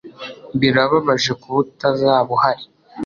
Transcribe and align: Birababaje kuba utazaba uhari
Birababaje 0.59 1.31
kuba 1.41 1.57
utazaba 1.65 2.29
uhari 2.35 2.65